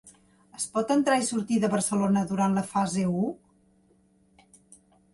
[0.59, 3.31] Es pot entrar i sortir de Barcelona durant la fase u?